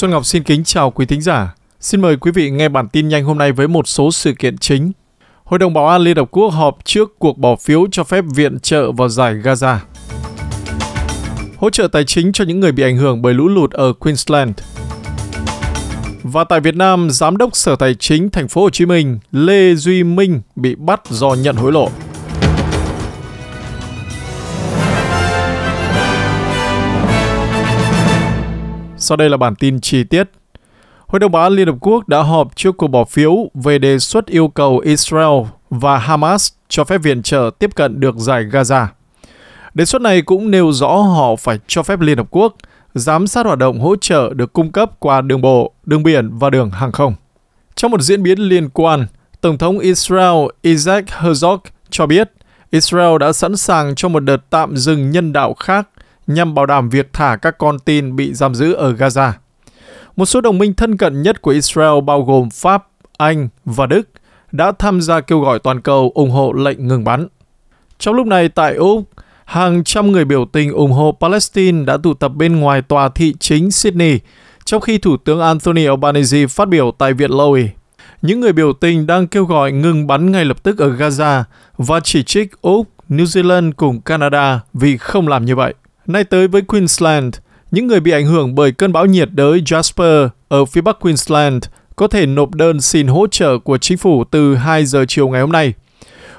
Xuân 0.00 0.10
Ngọc 0.10 0.26
xin 0.26 0.42
kính 0.42 0.64
chào 0.64 0.90
quý 0.90 1.06
thính 1.06 1.20
giả. 1.20 1.54
Xin 1.80 2.00
mời 2.00 2.16
quý 2.16 2.30
vị 2.30 2.50
nghe 2.50 2.68
bản 2.68 2.88
tin 2.88 3.08
nhanh 3.08 3.24
hôm 3.24 3.38
nay 3.38 3.52
với 3.52 3.68
một 3.68 3.88
số 3.88 4.10
sự 4.10 4.32
kiện 4.32 4.58
chính. 4.58 4.92
Hội 5.44 5.58
đồng 5.58 5.74
Bảo 5.74 5.88
an 5.88 6.02
Liên 6.02 6.16
Hợp 6.16 6.28
Quốc 6.30 6.48
họp 6.48 6.78
trước 6.84 7.18
cuộc 7.18 7.38
bỏ 7.38 7.56
phiếu 7.56 7.86
cho 7.92 8.04
phép 8.04 8.24
viện 8.34 8.60
trợ 8.60 8.92
vào 8.92 9.08
giải 9.08 9.34
Gaza. 9.34 9.76
Hỗ 11.56 11.70
trợ 11.70 11.88
tài 11.88 12.04
chính 12.04 12.32
cho 12.32 12.44
những 12.44 12.60
người 12.60 12.72
bị 12.72 12.82
ảnh 12.82 12.96
hưởng 12.96 13.22
bởi 13.22 13.34
lũ 13.34 13.48
lụt 13.48 13.70
ở 13.70 13.92
Queensland. 13.92 14.52
Và 16.22 16.44
tại 16.44 16.60
Việt 16.60 16.76
Nam, 16.76 17.10
Giám 17.10 17.36
đốc 17.36 17.56
Sở 17.56 17.76
Tài 17.76 17.94
chính 17.94 18.30
Thành 18.30 18.48
phố 18.48 18.62
Hồ 18.62 18.70
Chí 18.70 18.86
Minh 18.86 19.18
Lê 19.32 19.74
Duy 19.74 20.02
Minh 20.02 20.40
bị 20.56 20.74
bắt 20.74 21.00
do 21.10 21.34
nhận 21.34 21.56
hối 21.56 21.72
lộ. 21.72 21.88
Sau 29.10 29.16
đây 29.16 29.30
là 29.30 29.36
bản 29.36 29.54
tin 29.54 29.80
chi 29.80 30.04
tiết. 30.04 30.30
Hội 31.06 31.20
đồng 31.20 31.32
Bảo 31.32 31.42
an 31.42 31.52
Liên 31.52 31.66
Hợp 31.66 31.76
Quốc 31.80 32.08
đã 32.08 32.22
họp 32.22 32.56
trước 32.56 32.76
cuộc 32.76 32.86
bỏ 32.86 33.04
phiếu 33.04 33.50
về 33.54 33.78
đề 33.78 33.98
xuất 33.98 34.26
yêu 34.26 34.48
cầu 34.48 34.78
Israel 34.78 35.46
và 35.70 35.98
Hamas 35.98 36.52
cho 36.68 36.84
phép 36.84 36.98
viện 36.98 37.22
trợ 37.22 37.50
tiếp 37.58 37.70
cận 37.74 38.00
được 38.00 38.16
giải 38.16 38.44
Gaza. 38.44 38.86
Đề 39.74 39.84
xuất 39.84 40.02
này 40.02 40.22
cũng 40.22 40.50
nêu 40.50 40.72
rõ 40.72 40.88
họ 40.88 41.36
phải 41.36 41.58
cho 41.66 41.82
phép 41.82 42.00
Liên 42.00 42.18
Hợp 42.18 42.26
Quốc 42.30 42.54
giám 42.94 43.26
sát 43.26 43.46
hoạt 43.46 43.58
động 43.58 43.80
hỗ 43.80 43.96
trợ 43.96 44.34
được 44.34 44.52
cung 44.52 44.72
cấp 44.72 44.90
qua 44.98 45.20
đường 45.20 45.40
bộ, 45.40 45.72
đường 45.86 46.02
biển 46.02 46.38
và 46.38 46.50
đường 46.50 46.70
hàng 46.70 46.92
không. 46.92 47.14
Trong 47.74 47.90
một 47.90 48.00
diễn 48.00 48.22
biến 48.22 48.38
liên 48.38 48.68
quan, 48.68 49.06
Tổng 49.40 49.58
thống 49.58 49.78
Israel 49.78 50.48
Isaac 50.62 51.04
Herzog 51.06 51.58
cho 51.90 52.06
biết 52.06 52.30
Israel 52.70 53.18
đã 53.20 53.32
sẵn 53.32 53.56
sàng 53.56 53.94
cho 53.94 54.08
một 54.08 54.20
đợt 54.20 54.50
tạm 54.50 54.76
dừng 54.76 55.10
nhân 55.10 55.32
đạo 55.32 55.54
khác 55.54 55.88
nhằm 56.34 56.54
bảo 56.54 56.66
đảm 56.66 56.88
việc 56.88 57.12
thả 57.12 57.36
các 57.36 57.58
con 57.58 57.78
tin 57.78 58.16
bị 58.16 58.34
giam 58.34 58.54
giữ 58.54 58.72
ở 58.72 58.92
Gaza. 58.92 59.32
Một 60.16 60.26
số 60.26 60.40
đồng 60.40 60.58
minh 60.58 60.74
thân 60.74 60.96
cận 60.96 61.22
nhất 61.22 61.42
của 61.42 61.50
Israel 61.50 62.00
bao 62.06 62.22
gồm 62.22 62.50
Pháp, 62.50 62.86
Anh 63.18 63.48
và 63.64 63.86
Đức 63.86 64.08
đã 64.52 64.72
tham 64.78 65.00
gia 65.00 65.20
kêu 65.20 65.40
gọi 65.40 65.58
toàn 65.58 65.80
cầu 65.80 66.12
ủng 66.14 66.30
hộ 66.30 66.52
lệnh 66.52 66.88
ngừng 66.88 67.04
bắn. 67.04 67.26
Trong 67.98 68.14
lúc 68.14 68.26
này 68.26 68.48
tại 68.48 68.74
Úc, 68.74 69.02
hàng 69.44 69.84
trăm 69.84 70.12
người 70.12 70.24
biểu 70.24 70.44
tình 70.44 70.72
ủng 70.72 70.92
hộ 70.92 71.16
Palestine 71.20 71.84
đã 71.84 71.96
tụ 71.96 72.14
tập 72.14 72.28
bên 72.28 72.60
ngoài 72.60 72.82
tòa 72.82 73.08
thị 73.08 73.34
chính 73.40 73.70
Sydney, 73.70 74.18
trong 74.64 74.80
khi 74.80 74.98
Thủ 74.98 75.16
tướng 75.16 75.40
Anthony 75.40 75.86
Albanese 75.86 76.46
phát 76.46 76.68
biểu 76.68 76.92
tại 76.98 77.12
Viện 77.12 77.30
Lowy. 77.30 77.68
Những 78.22 78.40
người 78.40 78.52
biểu 78.52 78.72
tình 78.72 79.06
đang 79.06 79.26
kêu 79.26 79.44
gọi 79.44 79.72
ngừng 79.72 80.06
bắn 80.06 80.32
ngay 80.32 80.44
lập 80.44 80.62
tức 80.62 80.78
ở 80.78 80.88
Gaza 80.88 81.42
và 81.76 82.00
chỉ 82.00 82.22
trích 82.22 82.62
Úc, 82.62 82.88
New 83.08 83.24
Zealand 83.24 83.72
cùng 83.76 84.00
Canada 84.00 84.60
vì 84.74 84.96
không 84.96 85.28
làm 85.28 85.44
như 85.44 85.56
vậy. 85.56 85.74
Nay 86.12 86.24
tới 86.24 86.48
với 86.48 86.62
Queensland, 86.62 87.34
những 87.70 87.86
người 87.86 88.00
bị 88.00 88.10
ảnh 88.10 88.26
hưởng 88.26 88.54
bởi 88.54 88.72
cơn 88.72 88.92
bão 88.92 89.06
nhiệt 89.06 89.28
đới 89.32 89.60
Jasper 89.60 90.28
ở 90.48 90.64
phía 90.64 90.80
bắc 90.80 91.00
Queensland 91.00 91.64
có 91.96 92.08
thể 92.08 92.26
nộp 92.26 92.54
đơn 92.54 92.80
xin 92.80 93.06
hỗ 93.06 93.26
trợ 93.26 93.58
của 93.58 93.78
chính 93.78 93.98
phủ 93.98 94.24
từ 94.24 94.54
2 94.54 94.84
giờ 94.84 95.04
chiều 95.08 95.28
ngày 95.28 95.40
hôm 95.40 95.52
nay. 95.52 95.74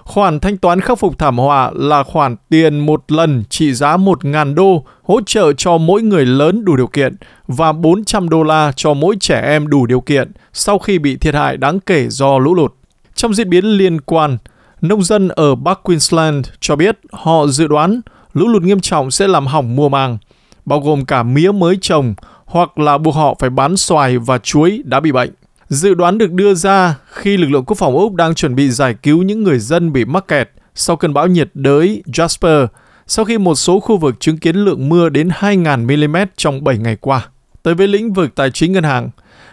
Khoản 0.03 0.39
thanh 0.39 0.57
toán 0.57 0.81
khắc 0.81 0.99
phục 0.99 1.19
thảm 1.19 1.37
họa 1.37 1.71
là 1.73 2.03
khoản 2.03 2.35
tiền 2.49 2.79
một 2.79 3.11
lần 3.11 3.43
trị 3.49 3.73
giá 3.73 3.97
1.000 3.97 4.53
đô 4.53 4.85
hỗ 5.03 5.21
trợ 5.25 5.53
cho 5.53 5.77
mỗi 5.77 6.01
người 6.01 6.25
lớn 6.25 6.65
đủ 6.65 6.75
điều 6.75 6.87
kiện 6.87 7.15
và 7.47 7.71
400 7.71 8.29
đô 8.29 8.43
la 8.43 8.71
cho 8.75 8.93
mỗi 8.93 9.15
trẻ 9.19 9.41
em 9.41 9.67
đủ 9.67 9.85
điều 9.85 10.01
kiện 10.01 10.31
sau 10.53 10.79
khi 10.79 10.99
bị 10.99 11.17
thiệt 11.17 11.35
hại 11.35 11.57
đáng 11.57 11.79
kể 11.79 12.07
do 12.09 12.39
lũ 12.39 12.55
lụt. 12.55 12.73
Trong 13.15 13.33
diễn 13.33 13.49
biến 13.49 13.65
liên 13.65 14.01
quan, 14.01 14.37
nông 14.81 15.03
dân 15.03 15.27
ở 15.27 15.55
Bắc 15.55 15.83
Queensland 15.83 16.47
cho 16.59 16.75
biết 16.75 16.97
họ 17.11 17.47
dự 17.47 17.67
đoán 17.67 18.01
lũ 18.33 18.47
lụt 18.47 18.63
nghiêm 18.63 18.79
trọng 18.79 19.11
sẽ 19.11 19.27
làm 19.27 19.47
hỏng 19.47 19.75
mùa 19.75 19.89
màng, 19.89 20.17
bao 20.65 20.79
gồm 20.79 21.05
cả 21.05 21.23
mía 21.23 21.51
mới 21.51 21.77
trồng 21.81 22.13
hoặc 22.45 22.77
là 22.77 22.97
buộc 22.97 23.15
họ 23.15 23.35
phải 23.39 23.49
bán 23.49 23.77
xoài 23.77 24.17
và 24.17 24.37
chuối 24.37 24.81
đã 24.85 24.99
bị 24.99 25.11
bệnh. 25.11 25.31
Dự 25.69 25.93
đoán 25.93 26.17
được 26.17 26.31
đưa 26.31 26.53
ra 26.53 26.95
khi 27.05 27.37
lực 27.37 27.47
lượng 27.47 27.65
quốc 27.65 27.77
phòng 27.77 27.93
Úc 27.93 28.13
đang 28.13 28.35
chuẩn 28.35 28.55
bị 28.55 28.69
giải 28.69 28.93
cứu 28.93 29.23
những 29.23 29.43
người 29.43 29.59
dân 29.59 29.93
bị 29.93 30.05
mắc 30.05 30.27
kẹt 30.27 30.49
sau 30.75 30.95
cơn 30.95 31.13
bão 31.13 31.27
nhiệt 31.27 31.49
đới 31.53 32.03
Jasper, 32.05 32.67
sau 33.07 33.25
khi 33.25 33.37
một 33.37 33.55
số 33.55 33.79
khu 33.79 33.97
vực 33.97 34.15
chứng 34.19 34.37
kiến 34.37 34.55
lượng 34.55 34.89
mưa 34.89 35.09
đến 35.09 35.29
2.000 35.29 36.07
mm 36.07 36.15
trong 36.37 36.63
7 36.63 36.77
ngày 36.77 36.95
qua. 36.95 37.27
Tới 37.63 37.73
với 37.73 37.87
lĩnh 37.87 38.13
vực 38.13 38.35
tài 38.35 38.51
chính 38.51 38.71
ngân 38.71 38.83
hàng, 38.83 39.09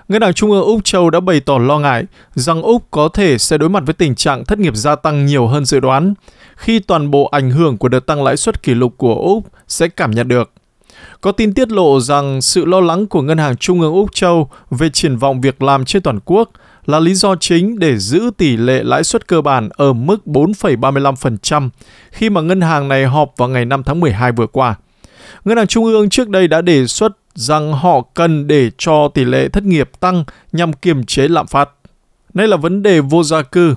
Ngân 0.09 0.23
hàng 0.23 0.35
Trung 0.35 0.51
ương 0.51 0.65
Úc 0.65 0.85
Châu 0.85 1.11
đã 1.11 1.21
bày 1.21 1.41
tỏ 1.41 1.59
lo 1.59 1.79
ngại 1.79 2.05
rằng 2.35 2.63
Úc 2.63 2.91
có 2.91 3.09
thể 3.09 3.39
sẽ 3.39 3.59
đối 3.59 3.69
mặt 3.69 3.83
với 3.87 3.95
tình 3.95 4.15
trạng 4.15 4.45
thất 4.45 4.59
nghiệp 4.59 4.77
gia 4.77 4.97
tăng 4.97 5.27
nhiều 5.27 5.47
hơn 5.47 5.65
dự 5.65 5.81
đoán, 5.81 6.15
khi 6.57 6.79
toàn 6.79 7.11
bộ 7.11 7.25
ảnh 7.25 7.51
hưởng 7.51 7.79
của 7.79 7.89
đợt 7.89 8.01
tăng 8.01 8.23
lãi 8.23 8.37
suất 8.37 8.63
kỷ 8.63 8.75
lục 8.75 8.95
của 8.97 9.15
Úc 9.15 9.45
sẽ 9.69 9.89
cảm 9.89 10.11
nhận 10.11 10.29
được. 10.29 10.51
Có 11.21 11.33
tin 11.33 11.55
tiết 11.55 11.71
lộ 11.71 12.01
rằng 12.01 12.43
sự 12.43 12.65
lo 12.65 12.81
lắng 12.81 13.07
của 13.07 13.23
Ngân 13.23 13.39
hàng 13.39 13.57
Trung 13.57 13.81
ương 13.81 13.95
Úc 13.95 14.15
Châu 14.15 14.51
về 14.71 14.91
triển 14.91 15.17
vọng 15.17 15.41
việc 15.41 15.63
làm 15.63 15.85
trên 15.85 16.03
toàn 16.03 16.19
quốc 16.25 16.51
là 16.87 17.01
lý 17.01 17.15
do 17.15 17.35
chính 17.37 17.79
để 17.79 17.99
giữ 17.99 18.31
tỷ 18.37 18.57
lệ 18.57 18.83
lãi 18.83 19.05
suất 19.05 19.29
cơ 19.29 19.41
bản 19.41 19.69
ở 19.77 19.93
mức 19.93 20.17
4,35% 20.27 21.69
khi 22.11 22.31
mà 22.31 22.41
ngân 22.41 22.61
hàng 22.61 22.89
này 22.89 23.07
họp 23.07 23.33
vào 23.37 23.49
ngày 23.49 23.65
5 23.65 23.83
tháng 23.83 24.01
12 24.01 24.33
vừa 24.33 24.47
qua. 24.47 24.77
Ngân 25.45 25.57
hàng 25.57 25.67
Trung 25.67 25.85
ương 25.85 26.09
trước 26.09 26.29
đây 26.29 26.49
đã 26.49 26.61
đề 26.61 26.87
xuất 26.87 27.13
rằng 27.35 27.73
họ 27.73 28.01
cần 28.15 28.47
để 28.47 28.71
cho 28.79 29.09
tỷ 29.09 29.25
lệ 29.25 29.49
thất 29.49 29.65
nghiệp 29.65 29.91
tăng 30.01 30.25
nhằm 30.53 30.73
kiềm 30.73 31.05
chế 31.05 31.29
lạm 31.29 31.47
phát. 31.47 31.71
Đây 32.35 32.49
là 32.49 32.57
vấn 32.57 32.83
đề 32.83 33.01
vô 33.01 33.23
gia 33.23 33.43
cư. 33.43 33.75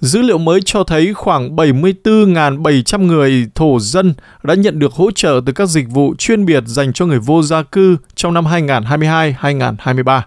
Dữ 0.00 0.22
liệu 0.22 0.38
mới 0.38 0.60
cho 0.64 0.84
thấy 0.84 1.14
khoảng 1.14 1.56
74.700 1.56 3.06
người 3.06 3.46
thổ 3.54 3.78
dân 3.80 4.14
đã 4.42 4.54
nhận 4.54 4.78
được 4.78 4.92
hỗ 4.92 5.10
trợ 5.10 5.40
từ 5.46 5.52
các 5.52 5.66
dịch 5.66 5.88
vụ 5.88 6.14
chuyên 6.18 6.46
biệt 6.46 6.62
dành 6.66 6.92
cho 6.92 7.06
người 7.06 7.18
vô 7.18 7.42
gia 7.42 7.62
cư 7.62 7.96
trong 8.14 8.34
năm 8.34 8.44
2022-2023. 8.44 10.20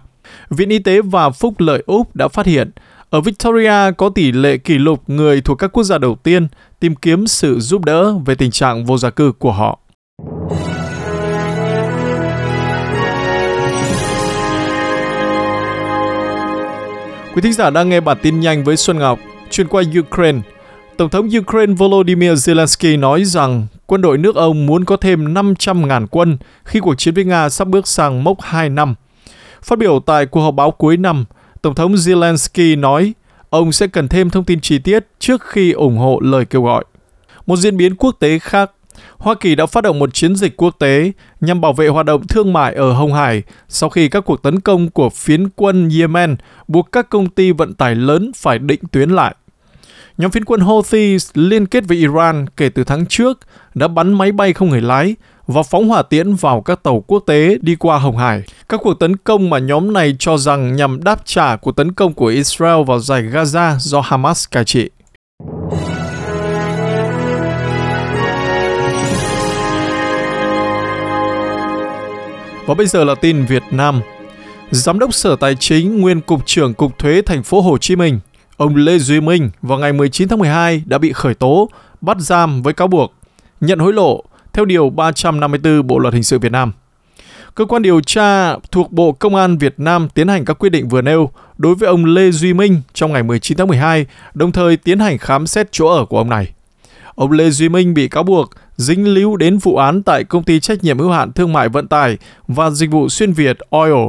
Viện 0.50 0.68
Y 0.68 0.78
tế 0.78 1.00
và 1.02 1.30
Phúc 1.30 1.54
lợi 1.60 1.82
Úc 1.86 2.16
đã 2.16 2.28
phát 2.28 2.46
hiện, 2.46 2.70
ở 3.10 3.20
Victoria 3.20 3.92
có 3.96 4.08
tỷ 4.08 4.32
lệ 4.32 4.56
kỷ 4.56 4.78
lục 4.78 5.02
người 5.06 5.40
thuộc 5.40 5.58
các 5.58 5.72
quốc 5.72 5.84
gia 5.84 5.98
đầu 5.98 6.18
tiên 6.22 6.48
tìm 6.80 6.94
kiếm 6.94 7.26
sự 7.26 7.60
giúp 7.60 7.84
đỡ 7.84 8.14
về 8.26 8.34
tình 8.34 8.50
trạng 8.50 8.84
vô 8.84 8.98
gia 8.98 9.10
cư 9.10 9.32
của 9.32 9.52
họ. 9.52 9.78
Quý 17.34 17.42
thính 17.42 17.52
giả 17.52 17.70
đang 17.70 17.88
nghe 17.88 18.00
bản 18.00 18.18
tin 18.22 18.40
nhanh 18.40 18.64
với 18.64 18.76
Xuân 18.76 18.98
Ngọc. 18.98 19.18
chuyên 19.50 19.68
qua 19.68 19.82
Ukraine, 20.00 20.38
Tổng 20.96 21.10
thống 21.10 21.28
Ukraine 21.38 21.74
Volodymyr 21.74 22.30
Zelensky 22.30 23.00
nói 23.00 23.24
rằng 23.24 23.66
quân 23.86 24.02
đội 24.02 24.18
nước 24.18 24.36
ông 24.36 24.66
muốn 24.66 24.84
có 24.84 24.96
thêm 24.96 25.34
500.000 25.34 26.06
quân 26.10 26.38
khi 26.64 26.80
cuộc 26.80 26.94
chiến 26.94 27.14
với 27.14 27.24
Nga 27.24 27.48
sắp 27.48 27.68
bước 27.68 27.88
sang 27.88 28.24
mốc 28.24 28.40
2 28.40 28.68
năm. 28.68 28.94
Phát 29.62 29.78
biểu 29.78 30.00
tại 30.06 30.26
cuộc 30.26 30.40
họp 30.40 30.54
báo 30.54 30.70
cuối 30.70 30.96
năm, 30.96 31.24
Tổng 31.62 31.74
thống 31.74 31.94
Zelensky 31.94 32.80
nói 32.80 33.14
ông 33.50 33.72
sẽ 33.72 33.86
cần 33.86 34.08
thêm 34.08 34.30
thông 34.30 34.44
tin 34.44 34.60
chi 34.60 34.78
tiết 34.78 35.06
trước 35.18 35.42
khi 35.44 35.72
ủng 35.72 35.96
hộ 35.96 36.20
lời 36.22 36.44
kêu 36.44 36.62
gọi. 36.62 36.84
Một 37.46 37.56
diễn 37.56 37.76
biến 37.76 37.96
quốc 37.96 38.16
tế 38.18 38.38
khác, 38.38 38.70
Hoa 39.18 39.34
Kỳ 39.34 39.54
đã 39.54 39.66
phát 39.66 39.80
động 39.80 39.98
một 39.98 40.14
chiến 40.14 40.36
dịch 40.36 40.56
quốc 40.56 40.76
tế 40.78 41.12
nhằm 41.40 41.60
bảo 41.60 41.72
vệ 41.72 41.88
hoạt 41.88 42.06
động 42.06 42.26
thương 42.26 42.52
mại 42.52 42.74
ở 42.74 42.92
Hồng 42.92 43.14
Hải 43.14 43.42
sau 43.68 43.90
khi 43.90 44.08
các 44.08 44.20
cuộc 44.20 44.42
tấn 44.42 44.60
công 44.60 44.90
của 44.90 45.10
phiến 45.10 45.48
quân 45.48 45.90
Yemen 45.98 46.36
buộc 46.68 46.92
các 46.92 47.10
công 47.10 47.28
ty 47.28 47.52
vận 47.52 47.74
tải 47.74 47.94
lớn 47.94 48.32
phải 48.36 48.58
định 48.58 48.80
tuyến 48.92 49.10
lại. 49.10 49.34
Nhóm 50.18 50.30
phiến 50.30 50.44
quân 50.44 50.60
Houthi 50.60 51.16
liên 51.34 51.66
kết 51.66 51.84
với 51.88 51.96
Iran 51.96 52.46
kể 52.56 52.68
từ 52.68 52.84
tháng 52.84 53.06
trước 53.06 53.38
đã 53.74 53.88
bắn 53.88 54.12
máy 54.12 54.32
bay 54.32 54.52
không 54.52 54.68
người 54.68 54.80
lái 54.80 55.14
và 55.46 55.62
phóng 55.62 55.88
hỏa 55.88 56.02
tiễn 56.02 56.34
vào 56.34 56.60
các 56.60 56.82
tàu 56.82 57.04
quốc 57.06 57.22
tế 57.26 57.58
đi 57.60 57.76
qua 57.76 57.98
Hồng 57.98 58.16
Hải. 58.16 58.42
Các 58.68 58.80
cuộc 58.82 58.94
tấn 58.94 59.16
công 59.16 59.50
mà 59.50 59.58
nhóm 59.58 59.92
này 59.92 60.16
cho 60.18 60.36
rằng 60.36 60.76
nhằm 60.76 61.04
đáp 61.04 61.22
trả 61.24 61.56
cuộc 61.56 61.72
tấn 61.72 61.92
công 61.92 62.14
của 62.14 62.26
Israel 62.26 62.84
vào 62.86 62.98
giải 62.98 63.22
Gaza 63.22 63.78
do 63.78 64.00
Hamas 64.00 64.48
cai 64.50 64.64
trị. 64.64 64.90
Và 72.70 72.74
bây 72.74 72.86
giờ 72.86 73.04
là 73.04 73.14
tin 73.14 73.44
Việt 73.44 73.62
Nam. 73.70 74.00
Giám 74.70 74.98
đốc 74.98 75.14
Sở 75.14 75.36
Tài 75.36 75.54
chính, 75.54 76.00
nguyên 76.00 76.20
cục 76.20 76.46
trưởng 76.46 76.74
Cục 76.74 76.98
Thuế 76.98 77.22
Thành 77.22 77.42
phố 77.42 77.60
Hồ 77.60 77.78
Chí 77.78 77.96
Minh, 77.96 78.20
ông 78.56 78.76
Lê 78.76 78.98
Duy 78.98 79.20
Minh 79.20 79.50
vào 79.62 79.78
ngày 79.78 79.92
19 79.92 80.28
tháng 80.28 80.38
12 80.38 80.82
đã 80.86 80.98
bị 80.98 81.12
khởi 81.12 81.34
tố, 81.34 81.68
bắt 82.00 82.16
giam 82.20 82.62
với 82.62 82.72
cáo 82.72 82.88
buộc 82.88 83.14
nhận 83.60 83.78
hối 83.78 83.92
lộ 83.92 84.24
theo 84.52 84.64
điều 84.64 84.90
354 84.90 85.86
Bộ 85.86 85.98
luật 85.98 86.14
hình 86.14 86.22
sự 86.22 86.38
Việt 86.38 86.52
Nam. 86.52 86.72
Cơ 87.54 87.64
quan 87.64 87.82
điều 87.82 88.00
tra 88.00 88.56
thuộc 88.70 88.92
Bộ 88.92 89.12
Công 89.12 89.34
an 89.34 89.58
Việt 89.58 89.74
Nam 89.76 90.08
tiến 90.14 90.28
hành 90.28 90.44
các 90.44 90.54
quyết 90.58 90.70
định 90.70 90.88
vừa 90.88 91.02
nêu 91.02 91.30
đối 91.58 91.74
với 91.74 91.88
ông 91.88 92.04
Lê 92.04 92.30
Duy 92.30 92.52
Minh 92.52 92.80
trong 92.94 93.12
ngày 93.12 93.22
19 93.22 93.58
tháng 93.58 93.68
12, 93.68 94.06
đồng 94.34 94.52
thời 94.52 94.76
tiến 94.76 94.98
hành 94.98 95.18
khám 95.18 95.46
xét 95.46 95.72
chỗ 95.72 95.86
ở 95.86 96.04
của 96.04 96.18
ông 96.18 96.30
này. 96.30 96.52
Ông 97.14 97.32
Lê 97.32 97.50
Duy 97.50 97.68
Minh 97.68 97.94
bị 97.94 98.08
cáo 98.08 98.22
buộc 98.22 98.50
dính 98.80 99.14
líu 99.14 99.36
đến 99.36 99.58
vụ 99.58 99.76
án 99.76 100.02
tại 100.02 100.24
công 100.24 100.42
ty 100.42 100.60
trách 100.60 100.84
nhiệm 100.84 100.98
hữu 100.98 101.10
hạn 101.10 101.32
thương 101.32 101.52
mại 101.52 101.68
vận 101.68 101.88
tải 101.88 102.18
và 102.48 102.70
dịch 102.70 102.90
vụ 102.90 103.08
xuyên 103.08 103.32
Việt 103.32 103.58
Oil. 103.70 104.08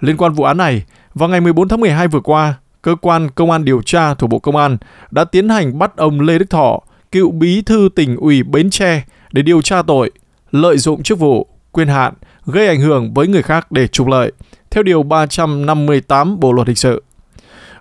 Liên 0.00 0.16
quan 0.16 0.32
vụ 0.32 0.44
án 0.44 0.56
này, 0.56 0.84
vào 1.14 1.28
ngày 1.28 1.40
14 1.40 1.68
tháng 1.68 1.80
12 1.80 2.08
vừa 2.08 2.20
qua, 2.20 2.54
cơ 2.82 2.96
quan 3.00 3.30
công 3.30 3.50
an 3.50 3.64
điều 3.64 3.82
tra 3.82 4.14
thuộc 4.14 4.30
Bộ 4.30 4.38
Công 4.38 4.56
an 4.56 4.76
đã 5.10 5.24
tiến 5.24 5.48
hành 5.48 5.78
bắt 5.78 5.96
ông 5.96 6.20
Lê 6.20 6.38
Đức 6.38 6.50
Thọ, 6.50 6.80
cựu 7.12 7.30
bí 7.30 7.62
thư 7.62 7.88
tỉnh 7.94 8.16
ủy 8.16 8.42
Bến 8.42 8.70
Tre 8.70 9.04
để 9.32 9.42
điều 9.42 9.62
tra 9.62 9.82
tội 9.82 10.10
lợi 10.50 10.78
dụng 10.78 11.02
chức 11.02 11.18
vụ, 11.18 11.46
quyền 11.72 11.88
hạn, 11.88 12.14
gây 12.46 12.68
ảnh 12.68 12.80
hưởng 12.80 13.14
với 13.14 13.28
người 13.28 13.42
khác 13.42 13.72
để 13.72 13.86
trục 13.86 14.08
lợi, 14.08 14.32
theo 14.70 14.82
Điều 14.82 15.02
358 15.02 16.40
Bộ 16.40 16.52
Luật 16.52 16.66
Hình 16.66 16.76
sự. 16.76 17.02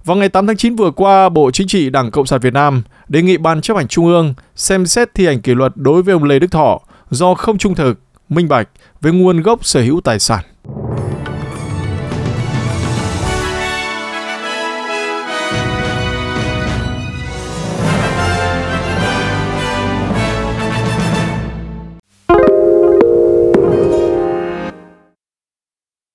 Vào 0.06 0.18
ngày 0.18 0.30
8 0.30 0.48
tháng 0.48 0.58
9 0.58 0.76
vừa 0.76 0.92
qua, 0.92 1.30
Bộ 1.30 1.52
Chính 1.52 1.68
trị 1.68 1.90
Đảng 1.90 2.12
Cộng 2.12 2.26
sản 2.26 2.40
Việt 2.40 2.54
Nam 2.54 2.82
đề 3.08 3.22
nghị 3.22 3.38
Ban 3.38 3.62
chấp 3.62 3.78
hành 3.78 3.88
Trung 3.88 4.06
ương 4.06 4.34
xem 4.56 4.86
xét 4.86 5.14
thi 5.16 5.26
hành 5.26 5.42
kỷ 5.42 5.56
luật 5.56 5.72
đối 5.76 6.04
với 6.04 6.14
ông 6.14 6.24
Lê 6.24 6.40
Đức 6.40 6.52
Thọ 6.52 6.80
do 7.10 7.34
không 7.34 7.58
trung 7.58 7.76
thực, 7.76 8.00
minh 8.30 8.48
bạch 8.48 8.70
về 9.02 9.12
nguồn 9.12 9.42
gốc 9.42 9.66
sở 9.66 9.82
hữu 9.82 10.02
tài 10.02 10.20
sản. 10.20 10.44